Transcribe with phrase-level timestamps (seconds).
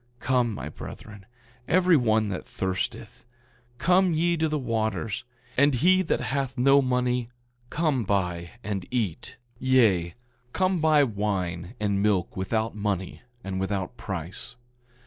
[0.17, 1.25] 9:50 Come, my brethren,
[1.67, 3.23] every one that thirsteth,
[3.77, 7.29] come ye to the waters; and he that hath no money,
[7.69, 10.15] come buy and eat; yea,
[10.53, 14.55] come buy wine and milk without money and without price.